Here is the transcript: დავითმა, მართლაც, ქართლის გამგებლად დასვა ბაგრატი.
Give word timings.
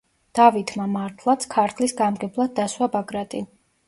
დავითმა, 0.37 0.85
მართლაც, 0.93 1.45
ქართლის 1.55 1.93
გამგებლად 1.99 2.55
დასვა 2.61 2.89
ბაგრატი. 2.97 3.43